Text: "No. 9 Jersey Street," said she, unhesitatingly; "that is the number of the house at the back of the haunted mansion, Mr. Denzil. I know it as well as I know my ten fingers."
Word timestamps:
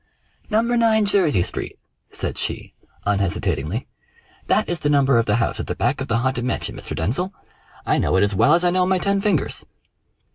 "No. 0.49 0.61
9 0.61 1.05
Jersey 1.05 1.43
Street," 1.43 1.77
said 2.09 2.35
she, 2.35 2.73
unhesitatingly; 3.05 3.85
"that 4.47 4.67
is 4.67 4.79
the 4.79 4.89
number 4.89 5.19
of 5.19 5.27
the 5.27 5.35
house 5.35 5.59
at 5.59 5.67
the 5.67 5.75
back 5.75 6.01
of 6.01 6.07
the 6.07 6.17
haunted 6.17 6.43
mansion, 6.43 6.75
Mr. 6.75 6.95
Denzil. 6.95 7.31
I 7.85 7.99
know 7.99 8.15
it 8.15 8.23
as 8.23 8.33
well 8.33 8.55
as 8.55 8.63
I 8.63 8.71
know 8.71 8.87
my 8.87 8.97
ten 8.97 9.21
fingers." 9.21 9.63